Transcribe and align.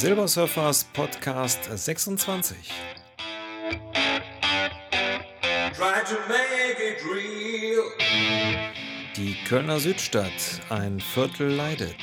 Silbersurfers 0.00 0.84
Podcast 0.94 1.64
26. 1.70 2.56
Die 9.14 9.36
Kölner 9.46 9.78
Südstadt, 9.78 10.32
ein 10.70 11.00
Viertel 11.00 11.48
leidet. 11.50 11.98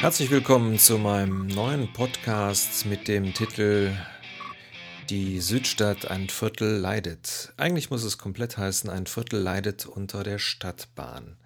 Herzlich 0.00 0.32
willkommen 0.32 0.76
zu 0.76 0.98
meinem 0.98 1.46
neuen 1.46 1.92
Podcast 1.92 2.84
mit 2.84 3.06
dem 3.06 3.32
Titel 3.32 3.92
Die 5.08 5.38
Südstadt, 5.38 6.10
ein 6.10 6.28
Viertel 6.28 6.78
leidet. 6.78 7.52
Eigentlich 7.56 7.90
muss 7.90 8.02
es 8.02 8.18
komplett 8.18 8.58
heißen, 8.58 8.90
ein 8.90 9.06
Viertel 9.06 9.38
leidet 9.38 9.86
unter 9.86 10.24
der 10.24 10.40
Stadtbahn. 10.40 11.36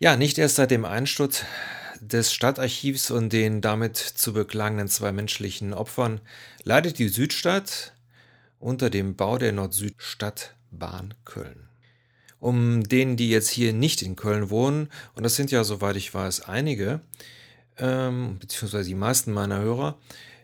Ja, 0.00 0.16
nicht 0.16 0.38
erst 0.38 0.54
seit 0.54 0.70
dem 0.70 0.84
Einsturz 0.84 1.42
des 2.00 2.32
Stadtarchivs 2.32 3.10
und 3.10 3.32
den 3.32 3.60
damit 3.60 3.96
zu 3.96 4.32
beklagenden 4.32 4.86
zwei 4.86 5.10
menschlichen 5.10 5.74
Opfern 5.74 6.20
leidet 6.62 7.00
die 7.00 7.08
Südstadt 7.08 7.94
unter 8.60 8.90
dem 8.90 9.16
Bau 9.16 9.38
der 9.38 9.50
Nord-Süd-Stadtbahn 9.50 11.14
Köln. 11.24 11.68
Um 12.38 12.84
denen, 12.84 13.16
die 13.16 13.28
jetzt 13.28 13.48
hier 13.48 13.72
nicht 13.72 14.02
in 14.02 14.14
Köln 14.14 14.50
wohnen, 14.50 14.88
und 15.16 15.24
das 15.24 15.34
sind 15.34 15.50
ja, 15.50 15.64
soweit 15.64 15.96
ich 15.96 16.14
weiß, 16.14 16.42
einige, 16.42 17.00
ähm, 17.76 18.38
beziehungsweise 18.38 18.88
die 18.88 18.94
meisten 18.94 19.32
meiner 19.32 19.58
Hörer, 19.58 19.98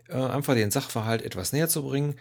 äh, 0.09 0.17
einfach 0.17 0.55
den 0.55 0.73
Sachverhalt 0.73 1.23
etwas 1.23 1.53
näher 1.53 1.69
zu 1.69 1.85
bringen, 1.85 2.17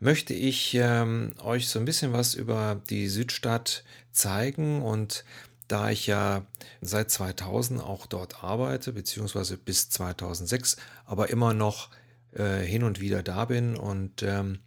möchte 0.00 0.34
ich 0.34 0.74
ähm, 0.74 1.32
euch 1.42 1.66
so 1.66 1.78
ein 1.78 1.86
bisschen 1.86 2.12
was 2.12 2.34
über 2.34 2.82
die 2.90 3.08
Südstadt 3.08 3.84
zeigen 4.12 4.82
und 4.82 5.24
da 5.68 5.90
ich 5.90 6.06
ja 6.06 6.46
seit 6.80 7.10
2000 7.10 7.80
auch 7.80 8.06
dort 8.06 8.42
arbeite, 8.44 8.92
beziehungsweise 8.92 9.56
bis 9.56 9.88
2006, 9.90 10.76
aber 11.04 11.30
immer 11.30 11.54
noch 11.54 11.90
äh, 12.32 12.60
hin 12.60 12.82
und 12.82 13.00
wieder 13.00 13.22
da 13.22 13.46
bin. 13.46 13.76
Und 13.76 14.22
ähm, 14.22 14.60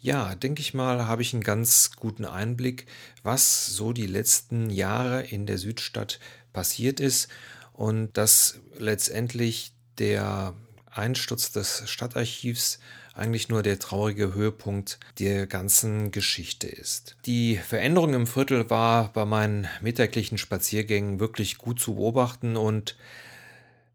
ja, 0.00 0.34
denke 0.34 0.60
ich 0.60 0.74
mal, 0.74 1.06
habe 1.06 1.22
ich 1.22 1.32
einen 1.32 1.42
ganz 1.42 1.92
guten 1.96 2.24
Einblick, 2.24 2.86
was 3.22 3.66
so 3.66 3.92
die 3.92 4.06
letzten 4.06 4.70
Jahre 4.70 5.22
in 5.22 5.46
der 5.46 5.58
Südstadt 5.58 6.20
passiert 6.52 7.00
ist 7.00 7.28
und 7.72 8.16
dass 8.16 8.60
letztendlich 8.78 9.72
der 9.98 10.54
Einsturz 10.90 11.50
des 11.50 11.88
Stadtarchivs 11.90 12.78
eigentlich 13.14 13.48
nur 13.48 13.62
der 13.62 13.78
traurige 13.78 14.34
Höhepunkt 14.34 14.98
der 15.18 15.46
ganzen 15.46 16.10
Geschichte 16.10 16.66
ist. 16.66 17.16
Die 17.26 17.56
Veränderung 17.56 18.12
im 18.14 18.26
Viertel 18.26 18.68
war 18.70 19.12
bei 19.12 19.24
meinen 19.24 19.68
mittäglichen 19.80 20.36
Spaziergängen 20.36 21.20
wirklich 21.20 21.58
gut 21.58 21.78
zu 21.78 21.94
beobachten 21.94 22.56
und 22.56 22.96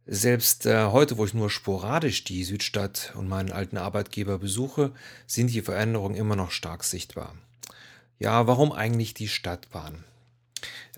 selbst 0.05 0.65
äh, 0.65 0.85
heute, 0.85 1.17
wo 1.17 1.25
ich 1.25 1.35
nur 1.35 1.51
sporadisch 1.51 2.23
die 2.23 2.43
Südstadt 2.43 3.13
und 3.15 3.27
meinen 3.27 3.51
alten 3.51 3.77
Arbeitgeber 3.77 4.39
besuche, 4.39 4.91
sind 5.27 5.53
die 5.53 5.61
Veränderungen 5.61 6.15
immer 6.15 6.35
noch 6.35 6.49
stark 6.49 6.83
sichtbar. 6.83 7.35
Ja, 8.17 8.47
warum 8.47 8.71
eigentlich 8.71 9.13
die 9.13 9.27
Stadtbahn? 9.27 10.03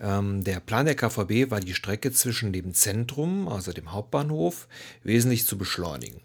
Ähm, 0.00 0.44
der 0.44 0.60
Plan 0.60 0.86
der 0.86 0.94
KVB 0.94 1.50
war 1.50 1.60
die 1.60 1.74
Strecke 1.74 2.10
zwischen 2.12 2.52
dem 2.52 2.72
Zentrum, 2.72 3.48
also 3.48 3.72
dem 3.72 3.92
Hauptbahnhof, 3.92 4.66
wesentlich 5.02 5.46
zu 5.46 5.58
beschleunigen. 5.58 6.20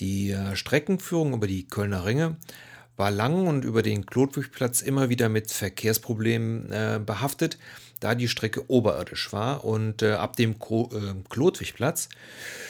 Die 0.00 0.30
äh, 0.30 0.56
Streckenführung 0.56 1.32
über 1.34 1.46
die 1.46 1.66
Kölner 1.66 2.04
Ringe 2.04 2.36
war 2.96 3.10
lang 3.10 3.46
und 3.46 3.64
über 3.64 3.82
den 3.82 4.06
Klotwigplatz 4.06 4.80
immer 4.80 5.08
wieder 5.08 5.28
mit 5.28 5.50
Verkehrsproblemen 5.50 6.72
äh, 6.72 7.00
behaftet, 7.04 7.58
da 8.00 8.14
die 8.14 8.28
Strecke 8.28 8.70
oberirdisch 8.70 9.32
war 9.32 9.64
und 9.64 10.02
äh, 10.02 10.12
ab 10.12 10.36
dem 10.36 10.58
Ko 10.58 10.90
äh, 10.92 11.14
Klotwigplatz 11.28 12.08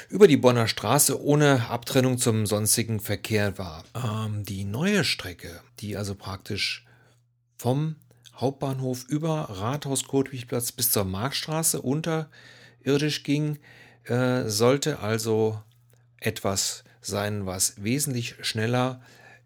über 0.08 0.26
die 0.26 0.36
Bonner 0.36 0.68
Straße 0.68 1.20
ohne 1.20 1.68
Abtrennung 1.68 2.18
zum 2.18 2.46
sonstigen 2.46 3.00
Verkehr 3.00 3.58
war. 3.58 3.84
Ähm, 3.94 4.44
die 4.44 4.64
neue 4.64 5.04
Strecke, 5.04 5.60
die 5.80 5.96
also 5.96 6.14
praktisch 6.14 6.84
vom 7.56 7.96
Hauptbahnhof 8.36 9.04
über 9.08 9.48
Rathaus-Klotwigplatz 9.50 10.72
bis 10.72 10.90
zur 10.90 11.04
Marktstraße 11.04 11.80
unterirdisch 11.80 13.22
ging, 13.22 13.58
äh, 14.04 14.48
sollte 14.48 15.00
also 15.00 15.60
etwas 16.20 16.84
sein, 17.06 17.46
was 17.46 17.82
wesentlich 17.82 18.36
schneller 18.42 19.00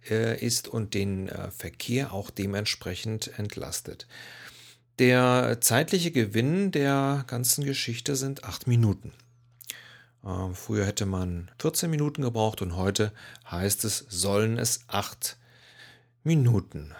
äh, 0.08 0.38
ist 0.44 0.68
und 0.68 0.94
den 0.94 1.28
äh, 1.28 1.50
Verkehr 1.50 2.12
auch 2.12 2.30
dementsprechend 2.30 3.38
entlastet. 3.38 4.06
Der 4.98 5.58
zeitliche 5.60 6.10
Gewinn 6.10 6.72
der 6.72 7.24
ganzen 7.26 7.64
Geschichte 7.64 8.16
sind 8.16 8.44
acht 8.44 8.66
Minuten. 8.66 9.12
Äh, 10.24 10.54
früher 10.54 10.86
hätte 10.86 11.06
man 11.06 11.50
14 11.58 11.90
Minuten 11.90 12.22
gebraucht 12.22 12.62
und 12.62 12.76
heute 12.76 13.12
heißt 13.50 13.84
es, 13.84 14.06
sollen 14.08 14.58
es 14.58 14.80
acht 14.88 15.36
Minuten 16.22 16.94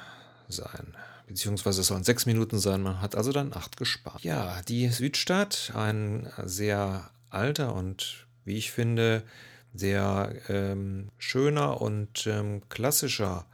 sein. 0.49 0.97
Beziehungsweise 1.27 1.83
es 1.83 1.87
sollen 1.87 2.05
sechs 2.05 2.27
Minuten 2.27 2.59
sein, 2.59 2.83
man 2.83 3.01
hat 3.01 3.15
also 3.15 3.33
dann 3.33 3.53
acht 3.53 3.77
gespart. 3.77 4.23
Ja, 4.25 4.63
die 4.63 4.89
Südstadt, 4.89 5.73
ein 5.77 6.29
sehr 6.45 7.11
alter 7.29 7.75
und 7.75 8.27
wie 8.45 8.57
ich 8.57 8.73
finde, 8.73 9.23
sehr 9.75 10.35
ähm, 10.49 11.09
schöner 11.19 11.81
und 11.81 12.27
ähm, 12.27 12.63
klassischer 12.69 13.47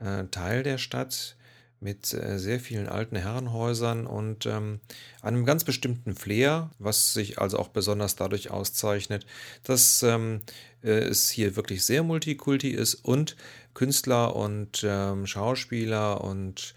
äh, 0.00 0.24
Teil 0.30 0.62
der 0.62 0.78
Stadt 0.78 1.36
mit 1.84 2.14
äh, 2.14 2.38
sehr 2.38 2.60
vielen 2.60 2.88
alten 2.88 3.16
Herrenhäusern 3.16 4.06
und 4.06 4.46
ähm, 4.46 4.80
einem 5.20 5.44
ganz 5.44 5.64
bestimmten 5.64 6.14
Flair, 6.14 6.70
was 6.78 7.12
sich 7.12 7.38
also 7.38 7.58
auch 7.58 7.68
besonders 7.68 8.16
dadurch 8.16 8.50
auszeichnet, 8.50 9.26
dass 9.64 10.02
ähm, 10.02 10.40
äh, 10.82 10.90
es 10.90 11.28
hier 11.30 11.56
wirklich 11.56 11.84
sehr 11.84 12.02
multikulti 12.02 12.70
ist 12.70 12.94
und 12.94 13.36
Künstler 13.74 14.34
und 14.34 14.82
ähm, 14.82 15.26
Schauspieler 15.26 16.22
und 16.22 16.74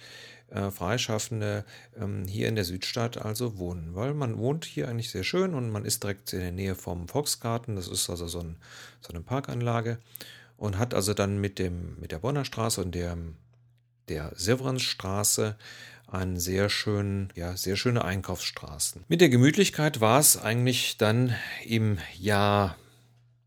äh, 0.50 0.72
Freischaffende 0.72 1.66
ähm, 2.00 2.25
hier 2.28 2.47
in 2.47 2.56
der 2.56 2.63
Südstadt 2.63 3.18
also 3.18 3.58
wohnen, 3.58 3.96
weil 3.96 4.13
man 4.13 4.38
wohnt 4.38 4.66
hier 4.66 4.88
eigentlich 4.88 5.09
sehr 5.09 5.24
schön 5.24 5.53
und 5.53 5.69
man 5.69 5.85
ist 5.85 6.03
direkt 6.03 6.31
in 6.34 6.40
der 6.40 6.52
Nähe 6.52 6.75
vom 6.75 7.08
Volksgarten, 7.08 7.75
das 7.75 7.88
ist 7.88 8.09
also 8.09 8.28
so, 8.28 8.40
ein, 8.40 8.57
so 9.02 9.09
eine 9.09 9.22
Parkanlage 9.22 10.00
und 10.57 10.78
hat 10.78 10.94
also 10.94 11.13
dann 11.13 11.40
mit, 11.40 11.59
dem, 11.59 12.00
mit 12.00 12.12
der 12.12 12.19
Bonner 12.19 12.46
Straße 12.46 12.81
und 12.81 12.96
der, 12.96 13.18
der 14.09 14.31
Severansstraße 14.36 15.56
einen 16.07 16.40
sehr 16.40 16.69
schönen, 16.69 17.30
ja, 17.36 17.57
sehr 17.57 17.75
schöne 17.75 18.06
Einkaufsstraßen. 18.06 19.03
Mit 19.07 19.22
der 19.22 19.30
Gemütlichkeit 19.30 20.00
war 20.00 20.19
es 20.19 20.38
eigentlich 20.38 20.97
dann 20.97 21.36
im 21.66 21.97
Jahr 22.18 22.78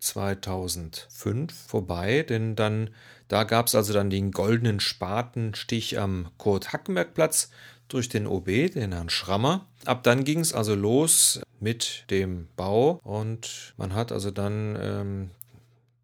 2005 0.00 1.54
vorbei, 1.54 2.24
denn 2.28 2.56
dann 2.56 2.90
da 3.28 3.44
gab 3.44 3.68
es 3.68 3.76
also 3.76 3.92
dann 3.92 4.10
den 4.10 4.32
goldenen 4.32 4.80
Spatenstich 4.80 5.98
am 5.98 6.30
Kurt-Hackenberg-Platz 6.38 7.50
durch 7.86 8.08
den 8.08 8.26
OB, 8.26 8.46
den 8.46 8.92
Herrn 8.92 9.10
Schrammer. 9.10 9.66
Ab 9.84 10.02
dann 10.02 10.24
ging 10.24 10.40
es 10.40 10.52
also 10.52 10.74
los 10.74 11.40
mit 11.60 12.04
dem 12.10 12.48
Bau 12.56 13.00
und 13.04 13.74
man 13.76 13.94
hat 13.94 14.10
also 14.10 14.30
dann 14.30 14.76
ähm, 14.80 15.30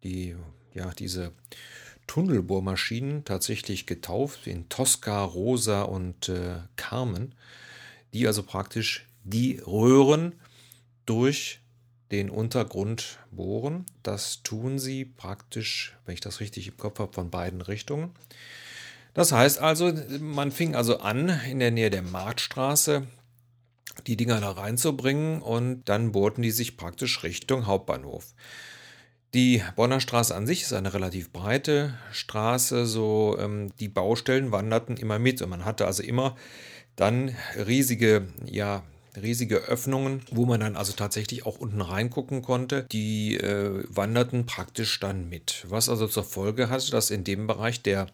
die, 0.03 0.35
ja, 0.73 0.91
diese 0.91 1.33
Tunnelbohrmaschinen 2.07 3.25
tatsächlich 3.25 3.85
getauft 3.85 4.47
in 4.47 4.69
Tosca, 4.69 5.23
Rosa 5.23 5.81
und 5.81 6.29
äh, 6.29 6.55
Carmen, 6.77 7.35
die 8.13 8.25
also 8.25 8.43
praktisch 8.43 9.05
die 9.23 9.59
Röhren 9.59 10.35
durch 11.05 11.59
den 12.11 12.29
Untergrund 12.29 13.19
bohren. 13.31 13.85
Das 14.03 14.43
tun 14.43 14.79
sie 14.79 15.05
praktisch, 15.05 15.95
wenn 16.05 16.13
ich 16.13 16.21
das 16.21 16.39
richtig 16.39 16.67
im 16.67 16.77
Kopf 16.77 16.99
habe, 16.99 17.13
von 17.13 17.29
beiden 17.29 17.61
Richtungen. 17.61 18.11
Das 19.13 19.31
heißt 19.31 19.59
also, 19.59 19.91
man 20.19 20.51
fing 20.51 20.75
also 20.75 20.99
an, 20.99 21.29
in 21.49 21.59
der 21.59 21.71
Nähe 21.71 21.89
der 21.89 22.03
Marktstraße 22.03 23.07
die 24.05 24.15
Dinger 24.15 24.39
da 24.39 24.51
reinzubringen 24.51 25.41
und 25.41 25.85
dann 25.85 26.11
bohrten 26.11 26.43
die 26.43 26.51
sich 26.51 26.77
praktisch 26.77 27.23
Richtung 27.23 27.65
Hauptbahnhof. 27.65 28.35
Die 29.33 29.61
Bonner 29.75 29.99
Straße 29.99 30.35
an 30.35 30.47
sich 30.47 30.61
ist 30.61 30.73
eine 30.73 30.93
relativ 30.93 31.31
breite 31.31 31.95
Straße, 32.11 32.85
so 32.85 33.37
ähm, 33.39 33.71
die 33.79 33.89
Baustellen 33.89 34.51
wanderten 34.51 34.97
immer 34.97 35.19
mit 35.19 35.41
und 35.41 35.49
man 35.49 35.65
hatte 35.65 35.85
also 35.85 36.03
immer 36.03 36.35
dann 36.95 37.35
riesige 37.55 38.27
ja, 38.45 38.83
riesige 39.21 39.57
Öffnungen, 39.57 40.21
wo 40.31 40.45
man 40.45 40.59
dann 40.59 40.75
also 40.75 40.93
tatsächlich 40.93 41.45
auch 41.45 41.57
unten 41.57 41.81
reingucken 41.81 42.41
konnte. 42.41 42.83
Die 42.91 43.35
äh, 43.35 43.83
wanderten 43.89 44.45
praktisch 44.45 44.99
dann 44.99 45.29
mit. 45.29 45.65
Was 45.67 45.89
also 45.89 46.07
zur 46.07 46.23
Folge 46.23 46.69
hatte, 46.69 46.91
dass 46.91 47.11
in 47.11 47.23
dem 47.23 47.47
Bereich 47.47 47.81
der, 47.81 48.07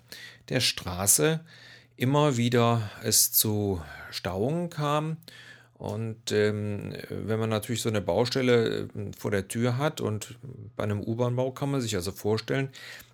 der 0.49 0.59
Straße 0.59 1.39
immer 1.97 2.37
wieder 2.37 2.89
es 3.03 3.31
zu 3.31 3.81
Stauungen 4.11 4.69
kam. 4.69 5.17
Und 5.75 6.31
ähm, 6.31 6.93
wenn 7.09 7.39
man 7.39 7.49
natürlich 7.49 7.81
so 7.81 7.89
eine 7.89 8.01
Baustelle 8.01 8.83
äh, 8.83 8.87
vor 9.17 9.31
der 9.31 9.47
Tür 9.47 9.77
hat 9.77 9.99
und 9.99 10.37
bei 10.75 10.83
einem 10.83 11.01
U-Bahn-Bau 11.01 11.51
kann 11.51 11.71
man 11.71 11.81
sich 11.81 11.95
also 11.95 12.11
vorstellen, 12.11 12.69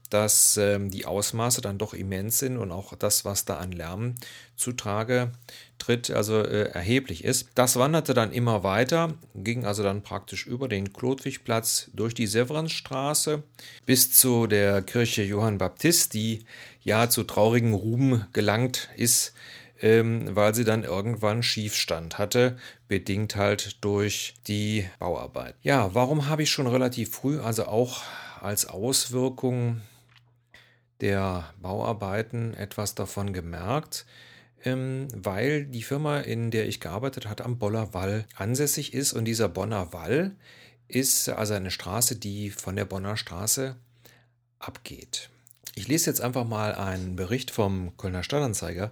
dass 0.10 0.58
ähm, 0.58 0.90
die 0.90 1.06
Ausmaße 1.06 1.62
dann 1.62 1.78
doch 1.78 1.94
immens 1.94 2.40
sind 2.40 2.58
und 2.58 2.72
auch 2.72 2.96
das, 2.96 3.26
was 3.26 3.46
da 3.46 3.58
an 3.58 3.72
Lärm 3.72 4.16
zutage 4.56 5.32
tritt, 5.78 6.12
also 6.12 6.42
äh, 6.42 6.70
erheblich 6.70 7.24
ist. 7.24 7.48
Das 7.56 7.78
wanderte 7.78 8.14
dann 8.14 8.32
immer 8.32 8.64
weiter, 8.64 9.14
ging 9.36 9.66
also 9.66 9.84
dann 9.84 10.04
praktisch 10.04 10.46
über 10.46 10.68
den 10.68 10.94
Klodwigplatz 10.94 11.90
durch 11.94 12.14
die 12.14 12.28
Severinstraße 12.28 13.44
bis 13.86 14.12
zu 14.12 14.48
der 14.48 14.82
Kirche 14.82 15.24
Johann 15.24 15.58
Baptist, 15.58 16.14
die 16.14 16.46
ja 16.82 17.10
zu 17.10 17.24
traurigen 17.24 17.74
Ruhm 17.74 18.26
gelangt 18.34 18.90
ist, 18.96 19.34
ähm, 19.82 20.36
weil 20.36 20.54
sie 20.54 20.66
dann 20.66 20.84
irgendwann 20.84 21.44
Schiefstand 21.44 22.18
hatte, 22.18 22.58
bedingt 22.88 23.36
halt 23.36 23.84
durch 23.84 24.36
die 24.48 24.86
Bauarbeit. 25.00 25.56
Ja, 25.62 25.94
warum 25.94 26.28
habe 26.28 26.44
ich 26.44 26.52
schon 26.52 26.68
relativ 26.68 27.12
früh, 27.12 27.40
also 27.40 27.66
auch 27.66 28.02
als 28.42 28.66
Auswirkung 28.66 29.82
der 31.02 31.54
Bauarbeiten 31.62 32.54
etwas 32.54 32.96
davon 32.96 33.34
gemerkt? 33.34 34.06
ähm, 34.64 35.08
weil 35.14 35.66
die 35.66 35.84
Firma, 35.84 36.20
in 36.20 36.52
der 36.52 36.68
ich 36.68 36.80
gearbeitet 36.80 37.28
habe, 37.28 37.46
am 37.46 37.58
Boller 37.58 37.94
Wall 37.94 38.26
ansässig 38.36 38.94
ist. 38.94 39.14
Und 39.14 39.26
dieser 39.26 39.50
Bonner 39.50 39.94
Wall 39.94 40.36
ist 40.88 41.30
also 41.30 41.54
eine 41.54 41.72
Straße, 41.72 42.16
die 42.16 42.50
von 42.50 42.76
der 42.76 42.86
Bonner 42.86 43.16
Straße 43.16 43.76
abgeht. 44.60 45.30
Ich 45.76 45.88
lese 45.88 46.10
jetzt 46.10 46.22
einfach 46.22 46.46
mal 46.46 46.76
einen 46.76 47.16
Bericht 47.16 47.52
vom 47.52 47.96
Kölner 47.96 48.24
Stadtanzeiger 48.24 48.92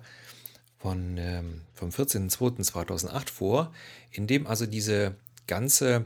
von, 0.78 1.18
ähm, 1.18 1.62
vom 1.74 1.90
14.02.2008 1.90 3.30
vor, 3.30 3.74
in 4.12 4.28
dem 4.28 4.48
also 4.48 4.66
diese 4.66 5.16
ganze, 5.48 6.06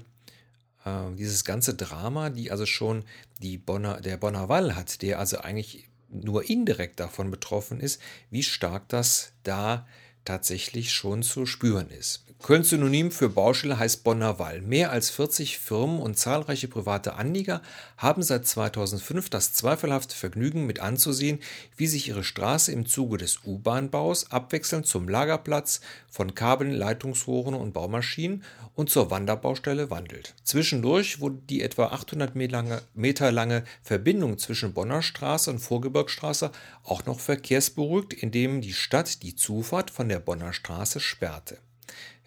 äh, 0.86 1.16
dieses 1.18 1.44
ganze 1.44 1.76
Drama, 1.76 2.30
die 2.30 2.50
also 2.50 2.66
schon 2.66 3.04
die 3.40 3.58
Bonner, 3.58 4.02
der 4.02 4.18
Bonner 4.18 4.50
Wall 4.50 4.76
hat, 4.76 5.02
der 5.02 5.20
also 5.20 5.40
eigentlich 5.40 5.91
nur 6.12 6.50
indirekt 6.50 7.00
davon 7.00 7.32
betroffen 7.32 7.80
ist, 7.80 8.02
wie 8.30 8.44
stark 8.44 8.90
das 8.90 9.34
da 9.44 9.88
tatsächlich 10.26 10.92
schon 10.94 11.24
zu 11.24 11.46
spüren 11.46 11.90
ist. 11.90 12.26
Kölns 12.42 12.70
Synonym 12.70 13.12
für 13.12 13.30
Baustelle 13.30 13.78
heißt 13.78 14.04
Bonner 14.04 14.40
Wall. 14.40 14.62
Mehr 14.62 14.92
als 14.92 15.12
40 15.12 15.60
Firmen 15.60 16.00
und 16.00 16.18
zahlreiche 16.18 16.68
private 16.68 17.14
Anlieger 17.14 17.62
haben 17.98 18.24
seit 18.24 18.48
2005 18.48 19.30
das 19.30 19.54
zweifelhafte 19.54 20.16
Vergnügen 20.16 20.66
mit 20.66 20.80
anzusehen, 20.80 21.40
wie 21.78 21.86
sich 21.86 22.08
ihre 22.08 22.24
Straße 22.24 22.72
im 22.72 22.88
Zuge 22.88 23.18
des 23.18 23.42
U-Bahn-Baus 23.46 24.32
abwechselnd 24.32 24.88
zum 24.88 25.08
Lagerplatz 25.08 25.82
von 26.10 26.34
Kabeln, 26.34 26.72
Leitungsrohren 26.72 27.54
und 27.54 27.74
Baumaschinen 27.74 28.44
und 28.74 28.90
zur 28.90 29.12
Wanderbaustelle 29.12 29.92
wandelt. 29.92 30.34
Zwischendurch 30.44 31.20
wurde 31.20 31.38
die 31.48 31.62
etwa 31.62 31.88
800 31.88 32.36
Meter 32.36 33.32
lange 33.32 33.64
Verbindung 33.84 34.40
zwischen 34.40 34.74
Bonner 34.74 35.04
Straße 35.04 35.52
und 35.52 35.60
Vorgebirgsstraße 35.60 36.50
auch 36.84 37.06
noch 37.06 37.20
verkehrsberuhigt, 37.20 38.14
indem 38.14 38.62
die 38.62 38.74
Stadt 38.74 39.22
die 39.22 39.36
Zufahrt 39.36 39.92
von 39.92 40.10
der 40.10 40.20
Bonner 40.20 40.54
Straße 40.54 41.00
sperrte. 41.00 41.60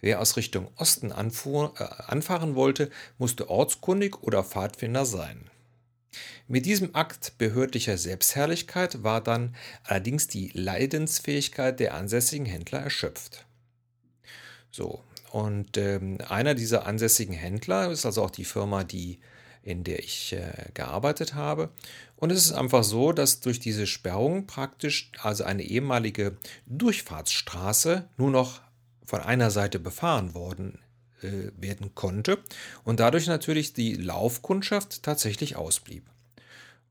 Wer 0.01 0.21
aus 0.21 0.37
Richtung 0.37 0.69
Osten 0.75 1.11
anfuhr, 1.11 1.73
äh, 1.77 1.83
anfahren 2.11 2.55
wollte, 2.55 2.89
musste 3.17 3.49
ortskundig 3.49 4.21
oder 4.21 4.43
Pfadfinder 4.43 5.05
sein. 5.05 5.49
Mit 6.47 6.65
diesem 6.65 6.95
Akt 6.95 7.37
behördlicher 7.37 7.97
Selbstherrlichkeit 7.97 9.03
war 9.03 9.21
dann 9.21 9.55
allerdings 9.83 10.27
die 10.27 10.49
Leidensfähigkeit 10.53 11.79
der 11.79 11.95
ansässigen 11.95 12.45
Händler 12.45 12.79
erschöpft. 12.79 13.45
So, 14.71 15.03
und 15.31 15.77
ähm, 15.77 16.19
einer 16.29 16.53
dieser 16.53 16.85
ansässigen 16.85 17.33
Händler 17.33 17.91
ist 17.91 18.05
also 18.05 18.23
auch 18.23 18.31
die 18.31 18.45
Firma, 18.45 18.83
die 18.83 19.19
in 19.63 19.83
der 19.83 19.99
ich 19.99 20.33
äh, 20.33 20.69
gearbeitet 20.75 21.33
habe. 21.33 21.71
Und 22.15 22.31
es 22.31 22.45
ist 22.45 22.51
einfach 22.53 22.83
so, 22.83 23.11
dass 23.11 23.39
durch 23.39 23.59
diese 23.59 23.87
Sperrung 23.87 24.45
praktisch 24.45 25.11
also 25.19 25.43
eine 25.43 25.63
ehemalige 25.63 26.37
Durchfahrtsstraße 26.67 28.07
nur 28.17 28.29
noch 28.29 28.61
von 29.05 29.21
einer 29.21 29.51
Seite 29.51 29.79
befahren 29.79 30.33
worden 30.33 30.79
äh, 31.21 31.51
werden 31.57 31.95
konnte 31.95 32.39
und 32.83 32.99
dadurch 32.99 33.27
natürlich 33.27 33.73
die 33.73 33.95
Laufkundschaft 33.95 35.03
tatsächlich 35.03 35.55
ausblieb. 35.55 36.03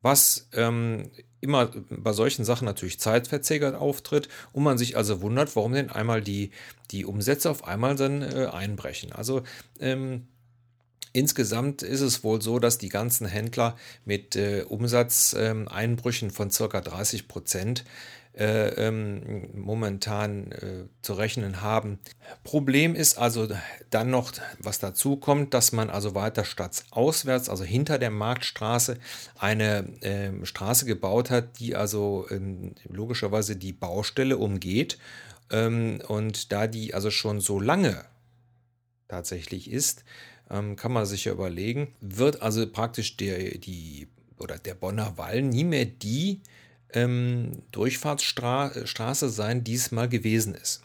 Was 0.03 0.49
ähm, 0.53 1.11
immer 1.41 1.71
bei 1.89 2.13
solchen 2.13 2.45
Sachen 2.45 2.67
natürlich 2.67 3.01
zeitverzögert 3.01 3.75
auftritt 3.75 4.29
und 4.53 4.63
man 4.63 4.77
sich 4.77 4.97
also 4.97 5.23
wundert, 5.23 5.57
warum 5.57 5.73
denn 5.73 5.91
einmal 5.91 6.21
die, 6.21 6.51
die 6.91 7.07
Umsätze 7.07 7.51
auf 7.51 7.65
einmal 7.67 7.97
dann 7.97 8.23
äh, 8.23 8.47
einbrechen. 8.53 9.13
Also 9.13 9.43
ähm, 9.81 10.27
Insgesamt 11.17 11.83
ist 11.85 12.01
es 12.01 12.25
wohl 12.25 12.43
so, 12.43 12.59
dass 12.59 12.77
die 12.77 12.89
ganzen 12.89 13.29
Händler 13.29 13.77
mit 14.05 14.35
äh, 14.35 14.65
Umsatzeinbrüchen 14.69 16.33
von 16.33 16.51
circa 16.51 16.81
30 16.81 17.29
Prozent 17.29 17.85
äh, 18.37 18.69
ähm, 18.89 19.49
momentan 19.55 20.51
äh, 20.53 20.87
zu 21.03 21.13
rechnen 21.13 21.63
haben. 21.63 22.01
Problem 22.43 22.95
ist 22.95 23.17
also 23.17 23.49
dann 23.91 24.11
noch, 24.11 24.33
was 24.59 24.81
dazu 24.81 25.17
kommt, 25.17 25.55
dass 25.55 25.71
man 25.71 25.89
also 25.89 26.15
weiter 26.15 26.45
stadtauswärts, 26.45 27.49
also 27.49 27.63
hinter 27.63 27.99
der 27.99 28.11
Marktstraße, 28.11 28.99
eine 29.39 29.87
äh, 30.03 30.45
Straße 30.45 30.85
gebaut 30.85 31.31
hat, 31.31 31.61
die 31.61 31.77
also 31.77 32.27
ähm, 32.31 32.75
logischerweise 32.89 33.55
die 33.57 33.73
Baustelle 33.73 34.37
umgeht. 34.37 34.99
Ähm, 35.51 36.01
und 36.09 36.51
da 36.51 36.67
die 36.67 36.93
also 36.93 37.11
schon 37.11 37.41
so 37.41 37.61
lange 37.61 38.05
tatsächlich 39.07 39.71
ist, 39.71 40.03
ähm, 40.51 40.75
kann 40.77 40.93
man 40.93 41.07
sich 41.07 41.27
ja 41.27 41.33
überlegen, 41.33 41.95
wird 42.01 42.43
also 42.43 42.67
praktisch 42.67 43.17
der, 43.17 43.59
die, 43.59 44.09
oder 44.39 44.59
der 44.59 44.75
Bonner 44.75 45.17
Wall 45.19 45.43
nie 45.43 45.65
mehr 45.65 45.85
die 45.85 46.41
ähm, 46.95 47.63
Durchfahrtsstraße 47.73 49.29
sein, 49.29 49.65
die 49.65 49.75
es 49.75 49.93
mal 49.93 50.09
gewesen 50.09 50.55
ist. 50.55 50.83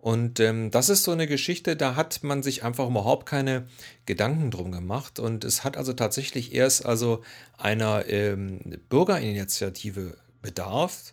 Und 0.00 0.40
ähm, 0.40 0.70
das 0.70 0.88
ist 0.88 1.02
so 1.02 1.12
eine 1.12 1.26
Geschichte, 1.26 1.76
da 1.76 1.94
hat 1.94 2.22
man 2.22 2.42
sich 2.42 2.64
einfach 2.64 2.88
überhaupt 2.88 3.26
keine 3.26 3.66
Gedanken 4.06 4.50
drum 4.50 4.72
gemacht. 4.72 5.18
Und 5.18 5.44
es 5.44 5.62
hat 5.62 5.76
also 5.76 5.92
tatsächlich 5.92 6.54
erst 6.54 6.86
also 6.86 7.22
einer 7.58 8.08
ähm, 8.08 8.60
Bürgerinitiative 8.88 10.16
bedarf, 10.40 11.12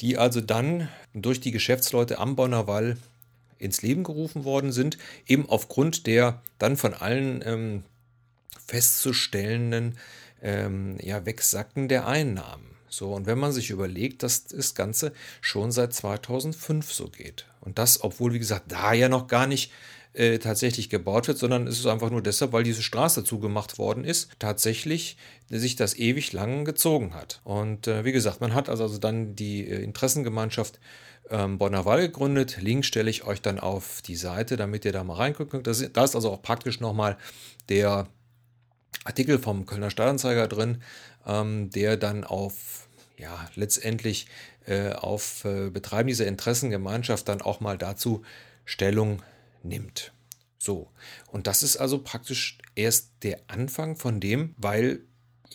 die 0.00 0.16
also 0.16 0.40
dann 0.40 0.88
durch 1.12 1.40
die 1.40 1.50
Geschäftsleute 1.50 2.18
am 2.18 2.36
Bonner 2.36 2.68
Wall 2.68 2.96
ins 3.58 3.82
Leben 3.82 4.04
gerufen 4.04 4.44
worden 4.44 4.72
sind, 4.72 4.96
eben 5.26 5.48
aufgrund 5.48 6.06
der 6.06 6.40
dann 6.58 6.76
von 6.76 6.94
allen 6.94 7.42
ähm, 7.44 7.82
festzustellenden 8.64 9.98
ähm, 10.40 10.96
ja, 11.02 11.26
Wegsacken 11.26 11.88
der 11.88 12.06
Einnahmen. 12.06 12.69
So, 12.90 13.14
und 13.14 13.26
wenn 13.26 13.38
man 13.38 13.52
sich 13.52 13.70
überlegt, 13.70 14.22
dass 14.22 14.44
das 14.44 14.74
Ganze 14.74 15.12
schon 15.40 15.72
seit 15.72 15.94
2005 15.94 16.92
so 16.92 17.08
geht. 17.08 17.46
Und 17.60 17.78
das, 17.78 18.02
obwohl, 18.02 18.34
wie 18.34 18.38
gesagt, 18.38 18.64
da 18.68 18.92
ja 18.92 19.08
noch 19.08 19.28
gar 19.28 19.46
nicht 19.46 19.70
äh, 20.12 20.38
tatsächlich 20.38 20.90
gebaut 20.90 21.28
wird, 21.28 21.38
sondern 21.38 21.68
es 21.68 21.78
ist 21.78 21.86
einfach 21.86 22.10
nur 22.10 22.22
deshalb, 22.22 22.52
weil 22.52 22.64
diese 22.64 22.82
Straße 22.82 23.22
zugemacht 23.22 23.78
worden 23.78 24.04
ist, 24.04 24.30
tatsächlich 24.40 25.16
sich 25.48 25.76
das 25.76 25.96
ewig 25.96 26.32
lang 26.32 26.64
gezogen 26.64 27.14
hat. 27.14 27.40
Und 27.44 27.86
äh, 27.86 28.04
wie 28.04 28.12
gesagt, 28.12 28.40
man 28.40 28.52
hat 28.52 28.68
also, 28.68 28.82
also 28.82 28.98
dann 28.98 29.36
die 29.36 29.66
äh, 29.66 29.82
Interessengemeinschaft 29.82 30.80
ähm, 31.30 31.58
Bonner 31.58 31.84
Wall 31.84 32.00
gegründet. 32.00 32.58
Link 32.60 32.84
stelle 32.84 33.08
ich 33.08 33.24
euch 33.24 33.40
dann 33.40 33.60
auf 33.60 34.02
die 34.02 34.16
Seite, 34.16 34.56
damit 34.56 34.84
ihr 34.84 34.92
da 34.92 35.04
mal 35.04 35.14
reingucken 35.14 35.62
könnt. 35.62 35.96
Da 35.96 36.04
ist 36.04 36.16
also 36.16 36.30
auch 36.30 36.42
praktisch 36.42 36.80
nochmal 36.80 37.16
der 37.68 38.08
Artikel 39.04 39.38
vom 39.38 39.64
Kölner 39.64 39.90
Stadtanzeiger 39.90 40.48
drin, 40.48 40.82
ähm, 41.30 41.70
der 41.70 41.96
dann 41.96 42.24
auf, 42.24 42.88
ja, 43.16 43.48
letztendlich 43.54 44.26
äh, 44.66 44.92
auf 44.92 45.44
äh, 45.44 45.70
Betreiben 45.70 46.08
dieser 46.08 46.26
Interessengemeinschaft 46.26 47.28
dann 47.28 47.40
auch 47.42 47.60
mal 47.60 47.78
dazu 47.78 48.22
Stellung 48.64 49.22
nimmt. 49.62 50.12
So, 50.58 50.90
und 51.28 51.46
das 51.46 51.62
ist 51.62 51.76
also 51.76 51.98
praktisch 51.98 52.58
erst 52.74 53.10
der 53.22 53.40
Anfang 53.48 53.96
von 53.96 54.20
dem, 54.20 54.54
weil 54.58 55.00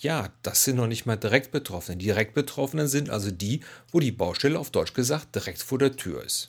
ja, 0.01 0.29
das 0.41 0.63
sind 0.63 0.75
noch 0.75 0.87
nicht 0.87 1.05
mal 1.05 1.15
direkt 1.15 1.51
Betroffene. 1.51 1.97
Direkt 1.97 2.33
Betroffenen 2.33 2.87
sind 2.87 3.09
also 3.09 3.31
die, 3.31 3.61
wo 3.91 3.99
die 3.99 4.11
Baustelle 4.11 4.59
auf 4.59 4.69
Deutsch 4.69 4.93
gesagt 4.93 5.35
direkt 5.35 5.61
vor 5.61 5.79
der 5.79 5.95
Tür 5.95 6.23
ist. 6.23 6.47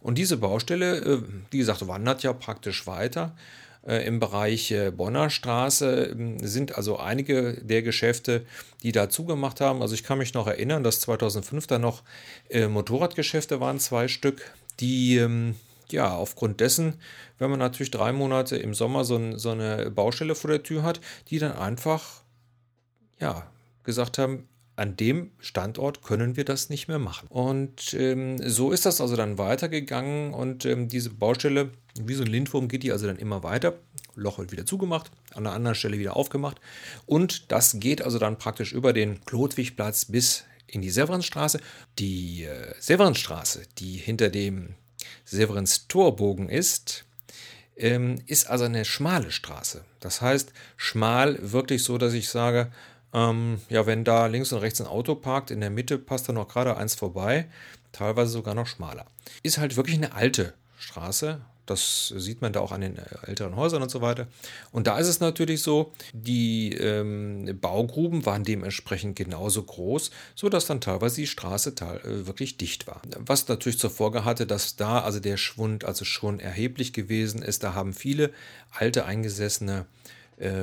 Und 0.00 0.18
diese 0.18 0.36
Baustelle, 0.36 0.98
äh, 0.98 1.22
wie 1.50 1.58
gesagt, 1.58 1.86
wandert 1.86 2.22
ja 2.22 2.32
praktisch 2.32 2.86
weiter. 2.86 3.36
Äh, 3.86 4.06
Im 4.06 4.18
Bereich 4.18 4.70
äh, 4.70 4.90
Bonner 4.90 5.30
Straße 5.30 6.10
ähm, 6.12 6.38
sind 6.46 6.76
also 6.76 6.98
einige 6.98 7.54
der 7.62 7.82
Geschäfte, 7.82 8.46
die 8.82 8.92
da 8.92 9.08
zugemacht 9.10 9.60
haben. 9.60 9.82
Also 9.82 9.94
ich 9.94 10.04
kann 10.04 10.18
mich 10.18 10.34
noch 10.34 10.46
erinnern, 10.46 10.82
dass 10.84 11.00
2005 11.00 11.66
da 11.66 11.78
noch 11.78 12.02
Motorradgeschäfte 12.68 13.60
waren, 13.60 13.80
zwei 13.80 14.06
Stück, 14.06 14.52
die 14.78 15.16
ähm, 15.16 15.54
ja, 15.90 16.14
aufgrund 16.14 16.60
dessen, 16.60 17.00
wenn 17.38 17.50
man 17.50 17.58
natürlich 17.58 17.90
drei 17.90 18.12
Monate 18.12 18.56
im 18.56 18.74
Sommer 18.74 19.04
so, 19.04 19.36
so, 19.36 19.50
eine 19.50 19.90
Baustelle 19.90 20.34
vor 20.34 20.50
der 20.50 20.62
Tür 20.62 20.82
hat, 20.82 21.00
die 21.28 21.38
dann 21.38 21.52
einfach, 21.52 22.22
ja, 23.18 23.46
gesagt 23.82 24.18
haben, 24.18 24.48
an 24.76 24.96
dem 24.96 25.30
Standort 25.38 26.02
können 26.02 26.36
wir 26.36 26.44
das 26.44 26.68
nicht 26.68 26.88
mehr 26.88 26.98
machen. 26.98 27.28
Und 27.28 27.94
ähm, 27.94 28.38
so 28.38 28.72
ist 28.72 28.86
das 28.86 29.00
also 29.00 29.16
dann 29.16 29.38
weitergegangen 29.38 30.34
und 30.34 30.64
ähm, 30.64 30.88
diese 30.88 31.10
Baustelle, 31.10 31.70
wie 32.00 32.14
so 32.14 32.24
ein 32.24 32.30
Lindwurm, 32.30 32.68
geht 32.68 32.82
die 32.82 32.92
also 32.92 33.06
dann 33.06 33.16
immer 33.16 33.42
weiter 33.42 33.78
Loch 34.16 34.38
wird 34.38 34.52
wieder 34.52 34.66
zugemacht, 34.66 35.10
an 35.32 35.46
einer 35.46 35.54
anderen 35.54 35.74
Stelle 35.74 35.98
wieder 35.98 36.16
aufgemacht. 36.16 36.60
Und 37.06 37.50
das 37.52 37.78
geht 37.80 38.02
also 38.02 38.18
dann 38.18 38.38
praktisch 38.38 38.72
über 38.72 38.92
den 38.92 39.24
Klotwigplatz 39.24 40.06
bis 40.06 40.44
in 40.66 40.82
die 40.82 40.90
Severinstraße. 40.90 41.60
Die 41.98 42.44
äh, 42.44 42.74
Severinstraße, 42.78 43.62
die 43.78 43.96
hinter 43.96 44.30
dem 44.30 44.74
Severins 45.24 45.88
Torbogen 45.88 46.48
ist, 46.48 47.04
ähm, 47.76 48.16
ist 48.26 48.48
also 48.48 48.64
eine 48.64 48.84
schmale 48.84 49.30
Straße. 49.30 49.84
Das 50.00 50.20
heißt, 50.20 50.52
schmal 50.76 51.38
wirklich 51.40 51.82
so, 51.82 51.98
dass 51.98 52.12
ich 52.12 52.28
sage, 52.28 52.70
ähm, 53.14 53.60
ja, 53.68 53.86
wenn 53.86 54.04
da 54.04 54.26
links 54.26 54.52
und 54.52 54.58
rechts 54.58 54.80
ein 54.80 54.86
Auto 54.86 55.14
parkt, 55.14 55.50
in 55.50 55.60
der 55.60 55.70
Mitte 55.70 55.98
passt 55.98 56.28
da 56.28 56.32
noch 56.32 56.48
gerade 56.48 56.76
eins 56.76 56.94
vorbei, 56.94 57.46
teilweise 57.92 58.32
sogar 58.32 58.54
noch 58.54 58.66
schmaler. 58.66 59.06
Ist 59.42 59.58
halt 59.58 59.76
wirklich 59.76 59.96
eine 59.96 60.12
alte 60.12 60.52
Straße, 60.78 61.40
das 61.66 62.12
sieht 62.16 62.42
man 62.42 62.52
da 62.52 62.60
auch 62.60 62.72
an 62.72 62.82
den 62.82 62.98
äh, 62.98 63.04
älteren 63.26 63.56
Häusern 63.56 63.82
und 63.82 63.90
so 63.90 64.02
weiter. 64.02 64.26
Und 64.70 64.86
da 64.86 64.98
ist 64.98 65.08
es 65.08 65.20
natürlich 65.20 65.62
so, 65.62 65.92
die 66.12 66.72
ähm, 66.74 67.58
Baugruben 67.60 68.26
waren 68.26 68.44
dementsprechend 68.44 69.16
genauso 69.16 69.62
groß, 69.62 70.10
sodass 70.34 70.66
dann 70.66 70.80
teilweise 70.80 71.16
die 71.16 71.26
Straße 71.26 71.70
äh, 71.80 72.26
wirklich 72.26 72.58
dicht 72.58 72.86
war. 72.86 73.00
Was 73.18 73.48
natürlich 73.48 73.78
zur 73.78 73.90
Folge 73.90 74.24
hatte, 74.24 74.46
dass 74.46 74.76
da 74.76 75.00
also 75.00 75.20
der 75.20 75.36
Schwund 75.36 75.84
also 75.84 76.04
schon 76.04 76.38
erheblich 76.38 76.92
gewesen 76.92 77.40
ist. 77.42 77.62
Da 77.62 77.74
haben 77.74 77.94
viele 77.94 78.30
alte 78.72 79.06
eingesessene 79.06 79.80
äh, 79.80 80.04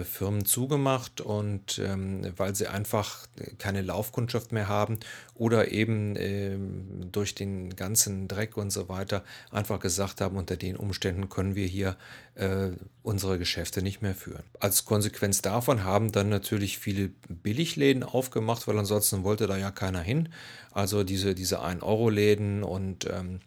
Firmen 0.03 0.45
zugemacht 0.45 1.21
und 1.21 1.79
ähm, 1.79 2.33
weil 2.35 2.55
sie 2.55 2.67
einfach 2.67 3.27
keine 3.57 3.81
Laufkundschaft 3.81 4.51
mehr 4.51 4.67
haben 4.67 4.99
oder 5.33 5.71
eben 5.71 6.15
ähm, 6.17 7.09
durch 7.11 7.35
den 7.35 7.75
ganzen 7.75 8.27
Dreck 8.27 8.57
und 8.57 8.71
so 8.71 8.89
weiter 8.89 9.23
einfach 9.49 9.79
gesagt 9.79 10.21
haben, 10.21 10.37
unter 10.37 10.57
den 10.57 10.75
Umständen 10.75 11.29
können 11.29 11.55
wir 11.55 11.67
hier 11.67 11.95
äh, 12.35 12.69
unsere 13.03 13.39
Geschäfte 13.39 13.81
nicht 13.81 14.01
mehr 14.01 14.15
führen. 14.15 14.43
Als 14.59 14.85
Konsequenz 14.85 15.41
davon 15.41 15.83
haben 15.83 16.11
dann 16.11 16.29
natürlich 16.29 16.77
viele 16.77 17.09
Billigläden 17.27 18.03
aufgemacht, 18.03 18.67
weil 18.67 18.77
ansonsten 18.77 19.23
wollte 19.23 19.47
da 19.47 19.57
ja 19.57 19.71
keiner 19.71 20.01
hin. 20.01 20.29
Also 20.71 21.03
diese, 21.03 21.35
diese 21.35 21.61
1-Euro-Läden 21.61 22.63
und 22.63 23.05
ähm, 23.05 23.39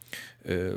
äh, 0.44 0.72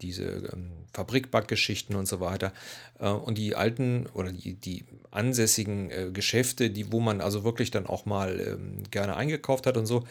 diese 0.00 0.24
ähm, 0.24 0.72
Fabrikbackgeschichten 0.94 1.96
und 1.96 2.06
so 2.06 2.20
weiter. 2.20 2.52
Äh, 2.98 3.10
und 3.10 3.36
die 3.38 3.54
alten 3.54 4.06
oder 4.14 4.32
die, 4.32 4.54
die 4.54 4.84
ansässigen 5.10 5.90
äh, 5.90 6.10
Geschäfte, 6.12 6.70
die, 6.70 6.92
wo 6.92 7.00
man 7.00 7.20
also 7.20 7.44
wirklich 7.44 7.70
dann 7.70 7.86
auch 7.86 8.06
mal 8.06 8.40
ähm, 8.40 8.82
gerne 8.90 9.16
eingekauft 9.16 9.66
hat 9.66 9.76
und 9.76 9.86
so, 9.86 10.04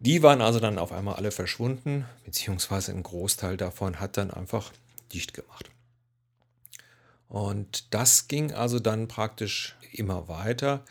die 0.00 0.22
waren 0.22 0.40
also 0.40 0.60
dann 0.60 0.78
auf 0.78 0.92
einmal 0.92 1.14
alle 1.14 1.30
verschwunden, 1.30 2.04
beziehungsweise 2.24 2.92
ein 2.92 3.02
Großteil 3.02 3.56
davon 3.56 4.00
hat 4.00 4.16
dann 4.16 4.30
einfach 4.30 4.72
dicht 5.12 5.34
gemacht. 5.34 5.70
Und 7.28 7.92
das 7.94 8.28
ging 8.28 8.52
also 8.52 8.78
dann 8.78 9.08
praktisch 9.08 9.76
immer 9.92 10.28
weiter. 10.28 10.82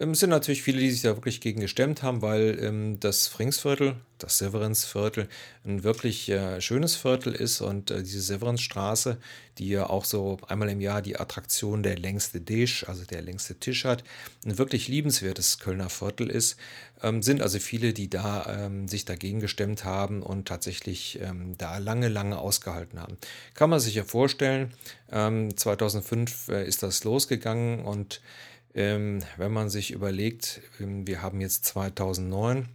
Ähm, 0.00 0.12
es 0.12 0.20
sind 0.20 0.30
natürlich 0.30 0.62
viele, 0.62 0.80
die 0.80 0.90
sich 0.90 1.02
da 1.02 1.14
wirklich 1.14 1.40
gegen 1.40 1.60
gestemmt 1.60 2.02
haben, 2.02 2.22
weil 2.22 2.58
ähm, 2.62 2.98
das 3.00 3.28
Fringsviertel, 3.28 3.96
das 4.18 4.38
Severinsviertel, 4.38 5.28
ein 5.64 5.84
wirklich 5.84 6.28
äh, 6.30 6.60
schönes 6.60 6.96
Viertel 6.96 7.34
ist 7.34 7.60
und 7.60 7.90
äh, 7.90 8.02
diese 8.02 8.22
Severinsstraße, 8.22 9.18
die 9.58 9.68
ja 9.68 9.88
auch 9.88 10.06
so 10.06 10.38
einmal 10.48 10.70
im 10.70 10.80
Jahr 10.80 11.02
die 11.02 11.20
Attraktion 11.20 11.82
der 11.82 11.98
längste 11.98 12.42
Tisch, 12.42 12.88
also 12.88 13.04
der 13.04 13.20
längste 13.20 13.56
Tisch 13.56 13.84
hat, 13.84 14.02
ein 14.46 14.56
wirklich 14.56 14.88
liebenswertes 14.88 15.58
Kölner 15.58 15.90
Viertel 15.90 16.30
ist, 16.30 16.56
ähm, 17.02 17.22
sind 17.22 17.42
also 17.42 17.58
viele, 17.58 17.92
die 17.92 18.08
da 18.08 18.66
ähm, 18.66 18.88
sich 18.88 19.04
dagegen 19.04 19.40
gestemmt 19.40 19.84
haben 19.84 20.22
und 20.22 20.48
tatsächlich 20.48 21.18
ähm, 21.22 21.56
da 21.58 21.76
lange, 21.76 22.08
lange 22.08 22.38
ausgehalten 22.38 23.00
haben. 23.00 23.18
Kann 23.52 23.68
man 23.68 23.80
sich 23.80 23.94
ja 23.94 24.04
vorstellen, 24.04 24.72
2005 25.10 26.48
ähm, 26.48 26.54
äh, 26.54 26.64
ist 26.66 26.84
das 26.84 27.02
losgegangen 27.02 27.80
und 27.84 28.16
ähm, 28.16 28.49
wenn 28.72 29.52
man 29.52 29.68
sich 29.68 29.90
überlegt, 29.90 30.60
ähm, 30.80 31.06
wir 31.06 31.22
haben 31.22 31.40
jetzt 31.40 31.64
2009 31.66 32.68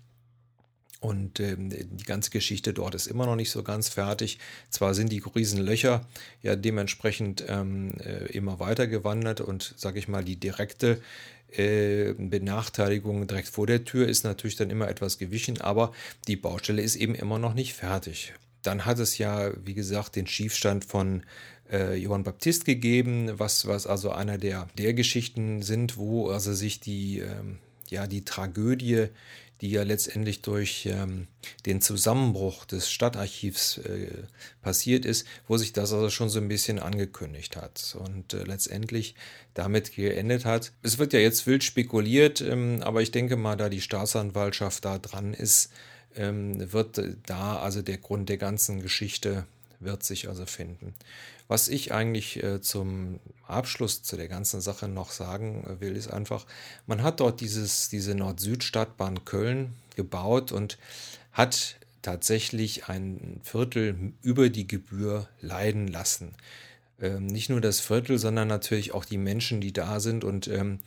und 1.00 1.40
ähm, 1.40 1.70
die 1.70 2.04
ganze 2.04 2.32
Geschichte 2.32 2.74
dort 2.74 2.96
ist 2.96 3.08
immer 3.08 3.25
noch 3.25 3.36
nicht 3.36 3.52
so 3.52 3.64
ganz 3.64 3.90
fertig. 3.90 4.40
Zwar 4.70 4.94
sind 4.94 5.12
die 5.12 5.20
Riesenlöcher 5.20 6.08
ja 6.42 6.56
dementsprechend 6.56 7.46
ähm, 7.48 7.94
äh, 8.00 8.25
immer 8.32 8.60
weiter 8.60 8.88
gewandert 8.88 9.40
und 9.40 9.75
sage 9.78 10.00
ich 10.00 10.08
mal, 10.08 10.24
die 10.24 10.38
direkte 10.38 11.02
äh, 11.52 12.14
Benachteiligung 12.14 13.28
direkt 13.28 13.50
vor 13.50 13.68
der 13.68 13.86
Tür 13.86 14.08
ist 14.08 14.24
natürlich 14.24 14.56
dann 14.56 14.70
immer 14.70 14.88
etwas 14.88 15.18
gewichen, 15.18 15.62
aber 15.62 15.94
die 16.28 16.38
Baustelle 16.38 16.82
ist 16.82 16.96
eben 16.96 17.16
immer 17.16 17.40
noch 17.40 17.54
nicht 17.54 17.74
fertig. 17.74 18.34
Dann 18.64 18.86
hat 18.86 18.98
es 18.98 19.20
ja, 19.20 19.52
wie 19.64 19.75
gesagt, 19.75 20.16
den 20.16 20.25
Schiefstand 20.25 20.86
von 20.86 21.24
äh, 21.72 21.95
Johann 21.95 22.24
Baptist 22.24 22.65
gegeben, 22.65 23.31
was, 23.38 23.67
was 23.67 23.88
also 23.88 24.12
einer 24.12 24.38
der, 24.38 24.67
der 24.77 24.93
Geschichten 24.93 25.62
sind, 25.62 25.98
wo 25.98 26.29
also 26.29 26.53
sich 26.53 26.79
die, 26.79 27.19
ähm, 27.19 27.60
ja, 27.89 28.07
die 28.07 28.25
Tragödie, 28.25 29.07
die 29.62 29.72
ja 29.72 29.84
letztendlich 29.84 30.41
durch 30.41 30.86
ähm, 30.86 31.27
den 31.65 31.81
Zusammenbruch 31.81 32.65
des 32.65 32.91
Stadtarchivs 32.91 33.77
äh, 33.79 34.10
passiert 34.62 35.05
ist, 35.05 35.25
wo 35.48 35.57
sich 35.57 35.72
das 35.72 35.93
also 35.93 36.10
schon 36.10 36.29
so 36.29 36.39
ein 36.39 36.50
bisschen 36.50 36.77
angekündigt 36.77 37.55
hat 37.55 37.95
und 38.00 38.34
äh, 38.34 38.43
letztendlich 38.43 39.15
damit 39.53 39.95
geendet 39.95 40.43
hat. 40.43 40.74
Es 40.84 40.98
wird 40.98 41.13
ja 41.13 41.19
jetzt 41.19 41.48
wild 41.48 41.63
spekuliert, 41.63 42.41
ähm, 42.41 42.81
aber 42.84 43.01
ich 43.01 43.12
denke 43.12 43.38
mal, 43.38 43.55
da 43.55 43.69
die 43.69 43.81
Staatsanwaltschaft 43.81 44.84
da 44.84 44.98
dran 44.98 45.34
ist, 45.34 45.72
ähm, 46.15 46.72
wird 46.74 47.01
da 47.25 47.60
also 47.60 47.81
der 47.81 47.98
Grund 47.98 48.27
der 48.27 48.38
ganzen 48.38 48.81
Geschichte 48.81 49.45
wird 49.79 50.03
sich 50.03 50.27
also 50.27 50.46
finden. 50.46 50.94
Was 51.48 51.67
ich 51.67 51.94
eigentlich 51.94 52.41
äh, 52.44 52.62
zum 52.62 53.20
Abschluss 53.48 54.01
zu 54.01 54.17
der 54.17 54.27
ganzen 54.27 54.62
Sache 54.62 54.88
noch 54.88 55.12
sagen 55.12 55.63
äh, 55.65 55.82
will, 55.82 55.96
ist 55.96 56.12
einfach, 56.12 56.46
man 56.88 57.03
hat 57.03 57.20
dort 57.20 57.41
dieses, 57.41 57.89
diese 57.89 58.15
Nord-Süd-Stadtbahn 58.15 59.25
Köln 59.25 59.74
gebaut 59.96 60.51
und 60.51 60.77
hat 61.32 61.75
tatsächlich 62.01 62.88
ein 62.88 63.41
Viertel 63.44 64.13
über 64.22 64.50
die 64.50 64.67
Gebühr 64.67 65.27
leiden 65.41 65.88
lassen. 65.88 66.34
Ähm, 67.01 67.27
nicht 67.27 67.50
nur 67.50 67.62
das 67.62 67.79
Viertel, 67.79 68.17
sondern 68.17 68.48
natürlich 68.48 68.94
auch 68.94 69.05
die 69.05 69.17
Menschen, 69.17 69.60
die 69.60 69.74
da 69.74 70.00
sind 70.00 70.24
und 70.24 70.48
ähm, 70.48 70.79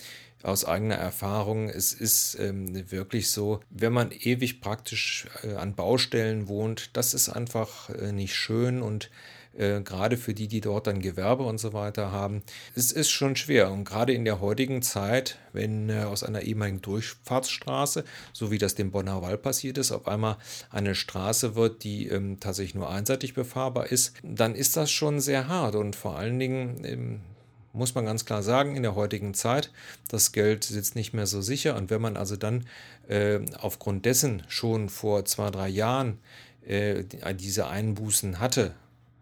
aus 0.43 0.65
eigener 0.65 0.97
Erfahrung, 0.97 1.69
es 1.69 1.93
ist 1.93 2.37
ähm, 2.39 2.91
wirklich 2.91 3.31
so, 3.31 3.61
wenn 3.71 3.93
man 3.93 4.11
ewig 4.13 4.61
praktisch 4.61 5.27
äh, 5.43 5.55
an 5.55 5.75
Baustellen 5.75 6.49
wohnt, 6.49 6.97
das 6.97 7.15
ist 7.15 7.29
einfach 7.29 7.91
äh, 7.91 8.13
nicht 8.13 8.35
schön. 8.35 8.81
Und 8.81 9.11
äh, 9.59 9.81
gerade 9.81 10.17
für 10.17 10.35
die, 10.35 10.47
die 10.47 10.61
dort 10.61 10.87
dann 10.87 11.01
Gewerbe 11.01 11.43
und 11.43 11.59
so 11.59 11.73
weiter 11.73 12.13
haben, 12.13 12.43
es 12.75 12.93
ist 12.93 13.11
schon 13.11 13.35
schwer. 13.35 13.71
Und 13.71 13.85
gerade 13.85 14.13
in 14.13 14.25
der 14.25 14.41
heutigen 14.41 14.83
Zeit, 14.83 15.39
wenn 15.53 15.91
äh, 15.91 16.05
aus 16.05 16.23
einer 16.23 16.43
ehemaligen 16.43 16.81
Durchfahrtsstraße, 16.81 18.05
so 18.33 18.51
wie 18.51 18.59
das 18.59 18.77
dem 18.77 18.93
Bonner 18.93 19.21
Wall 19.21 19.39
passiert 19.39 19.79
ist, 19.79 19.91
auf 19.91 20.07
einmal 20.07 20.37
eine 20.71 20.95
Straße 20.95 21.57
wird, 21.57 21.83
die 21.83 22.09
ähm, 22.09 22.39
tatsächlich 22.39 22.77
nur 22.77 22.89
einseitig 22.89 23.35
befahrbar 23.35 23.87
ist, 23.91 24.15
dann 24.23 24.55
ist 24.55 24.77
das 24.77 24.91
schon 24.91 25.21
sehr 25.21 25.49
hart. 25.49 25.75
Und 25.75 25.97
vor 25.97 26.17
allen 26.17 26.39
Dingen 26.39 26.85
ähm, 26.85 27.21
muss 27.79 27.95
man 27.95 28.05
ganz 28.05 28.25
klar 28.25 28.43
sagen, 28.43 28.77
in 28.77 28.83
der 28.83 28.95
heutigen 28.95 29.35
Zeit, 29.35 29.71
das 30.09 30.33
Geld 30.33 30.65
sitzt 30.65 30.97
nicht 30.97 31.15
mehr 31.15 31.27
so 31.27 31.41
sicher. 31.41 31.77
Und 31.77 31.91
wenn 31.91 32.03
man 32.03 32.17
also 32.17 32.37
dann 32.37 32.67
äh, 33.09 33.41
aufgrund 33.59 34.05
dessen 34.05 34.43
schon 34.49 34.89
vor 34.89 35.25
zwei, 35.25 35.51
drei 35.51 35.69
Jahren 35.69 36.19
äh, 36.67 37.05
diese 37.35 37.69
Einbußen 37.69 38.41
hatte, 38.41 38.75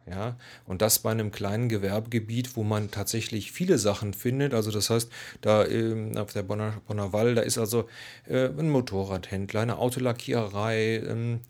ja, 0.08 0.36
und 0.66 0.82
das 0.82 1.00
bei 1.00 1.10
einem 1.10 1.32
kleinen 1.32 1.68
Gewerbegebiet, 1.68 2.56
wo 2.56 2.62
man 2.62 2.92
tatsächlich 2.92 3.50
viele 3.50 3.76
Sachen 3.76 4.14
findet. 4.14 4.54
Also 4.54 4.70
das 4.70 4.88
heißt, 4.88 5.10
da 5.40 5.64
äh, 5.64 6.16
auf 6.16 6.32
der 6.32 6.44
Bonner, 6.44 6.74
Bonner 6.86 7.12
Wall, 7.12 7.34
da 7.34 7.42
ist 7.42 7.58
also 7.58 7.88
äh, 8.28 8.46
ein 8.46 8.70
Motorradhändler, 8.70 9.62
eine 9.62 9.78
Autolackiererei, 9.78 11.02
ähm, 11.04 11.40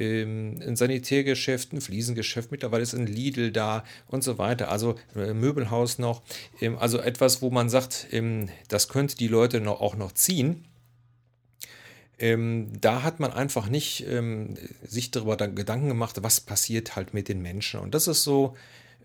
ähm, 0.00 0.58
ein 0.66 0.76
Sanitärgeschäft, 0.76 1.72
ein 1.72 1.80
Fliesengeschäft, 1.80 2.50
mittlerweile 2.50 2.82
ist 2.82 2.94
ein 2.94 3.06
Lidl 3.06 3.52
da 3.52 3.84
und 4.08 4.24
so 4.24 4.38
weiter. 4.38 4.70
Also 4.70 4.96
äh, 5.14 5.34
Möbelhaus 5.34 5.98
noch. 5.98 6.22
Ähm, 6.60 6.78
also 6.78 6.98
etwas, 6.98 7.42
wo 7.42 7.50
man 7.50 7.68
sagt, 7.68 8.06
ähm, 8.10 8.48
das 8.68 8.88
könnte 8.88 9.16
die 9.16 9.28
Leute 9.28 9.60
noch, 9.60 9.80
auch 9.80 9.96
noch 9.96 10.12
ziehen. 10.12 10.64
Ähm, 12.18 12.72
da 12.80 13.02
hat 13.02 13.20
man 13.20 13.32
einfach 13.32 13.68
nicht 13.68 14.06
ähm, 14.08 14.56
sich 14.82 15.10
darüber 15.10 15.36
Gedanken 15.36 15.88
gemacht, 15.88 16.16
was 16.22 16.40
passiert 16.40 16.96
halt 16.96 17.14
mit 17.14 17.28
den 17.28 17.42
Menschen. 17.42 17.80
Und 17.80 17.94
das 17.94 18.08
ist 18.08 18.24
so 18.24 18.56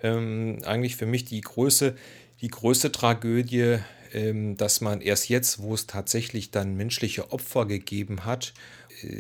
ähm, 0.01 0.59
eigentlich 0.65 0.95
für 0.95 1.05
mich 1.05 1.25
die 1.25 1.41
größte, 1.41 1.95
die 2.41 2.49
größte 2.49 2.91
Tragödie, 2.91 3.79
dass 4.55 4.79
man 4.79 5.01
erst 5.01 5.27
jetzt, 5.27 5.59
wo 5.59 5.73
es 5.73 5.87
tatsächlich 5.87 6.49
dann 6.49 6.77
menschliche 6.77 7.33
Opfer 7.33 7.65
gegeben 7.65 8.23
hat, 8.23 8.53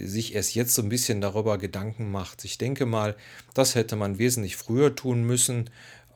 sich 0.05 0.35
erst 0.35 0.55
jetzt 0.55 0.75
so 0.75 0.81
ein 0.81 0.89
bisschen 0.89 1.21
darüber 1.21 1.57
Gedanken 1.57 2.11
macht. 2.11 2.45
Ich 2.45 2.57
denke 2.57 2.85
mal, 2.85 3.15
das 3.53 3.75
hätte 3.75 3.95
man 3.95 4.17
wesentlich 4.17 4.55
früher 4.55 4.95
tun 4.95 5.23
müssen. 5.23 5.69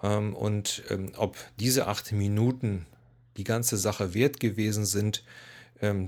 Ähm, 0.03 0.35
und 0.35 0.83
ähm, 0.89 1.11
ob 1.17 1.37
diese 1.59 1.87
acht 1.87 2.11
Minuten 2.11 2.85
die 3.37 3.43
ganze 3.43 3.77
Sache 3.77 4.13
wert 4.13 4.39
gewesen 4.39 4.85
sind, 4.85 5.23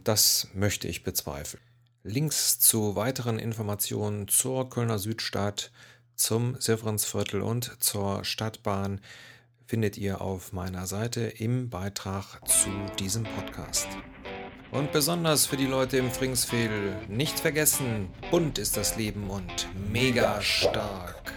das 0.03 0.49
möchte 0.53 0.89
ich 0.89 1.03
bezweifeln. 1.03 1.63
Links 2.03 2.59
zu 2.59 2.97
weiteren 2.97 3.39
Informationen 3.39 4.27
zur 4.27 4.69
Kölner 4.69 4.99
Südstadt, 4.99 5.71
zum 6.15 6.59
Severinsviertel 6.59 7.41
und 7.41 7.77
zur 7.79 8.25
Stadtbahn 8.25 8.99
findet 9.65 9.97
ihr 9.97 10.19
auf 10.19 10.51
meiner 10.51 10.87
Seite 10.87 11.21
im 11.21 11.69
Beitrag 11.69 12.45
zu 12.45 12.69
diesem 12.99 13.23
Podcast. 13.23 13.87
Und 14.71 14.93
besonders 14.93 15.45
für 15.45 15.57
die 15.57 15.65
Leute 15.65 15.97
im 15.97 16.09
Fringsfehl, 16.09 16.95
nicht 17.09 17.37
vergessen, 17.37 18.07
bunt 18.31 18.57
ist 18.57 18.77
das 18.77 18.95
Leben 18.95 19.29
und 19.29 19.67
mega 19.91 20.41
stark. 20.41 21.33